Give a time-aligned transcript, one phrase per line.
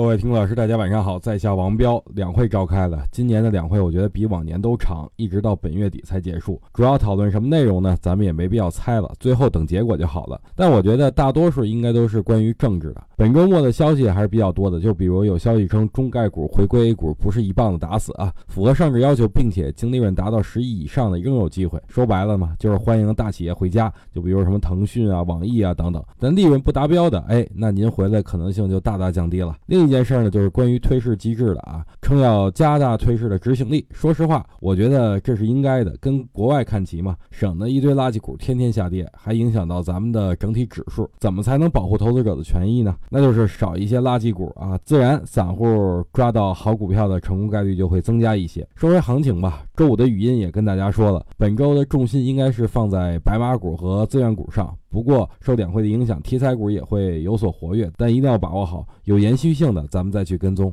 [0.00, 2.02] 各位听众老师，大家晚上好，在下王彪。
[2.14, 6.58] 两会召开了，今年的两会我觉得比往年都长，一直到本月底才结束。
[6.72, 7.94] 主要讨论什么内容呢？
[8.00, 10.40] 咱们也没必要猜了，最后等结果就好了。
[10.56, 13.04] 但我觉得大多数应该都是关于政治的。
[13.20, 21.78] 本周末的消息还是比较多的，就比如有消息称中概股回归 A 股不是一棒子打死啊，符合上市要求并且净利润达到十亿以上的仍有机会。
[21.86, 23.92] 说白了嘛，就是欢迎大企业回家。
[24.10, 29.54] 就比如什么腾讯啊、网易啊等等，但利润不达标的，哎，那您回来可能性就大大降低了。
[29.66, 33.84] 另一件事儿呢，就是关于退市机制的啊，称要加大退市的执行力。
[33.90, 41.06] 说实话，我觉得这是应该的，跟国外看齐嘛，省得一堆垃圾股天天下跌，还影响到咱们的整体指数。
[41.18, 42.96] 怎么才能保护投资者的权益呢？
[43.12, 48.66] 那就是少一些垃圾股啊，自然散户抓到好股票的成功概率就会增加一些。
[48.76, 54.72] 说回行情吧，周五的语音也跟大家说了，本周的重心应该是放在白马股和资源股上。
[54.88, 60.72] 不过受两会的影响，题材股也会有所活跃，但一定要把握好有延续性的，咱们再去跟踪。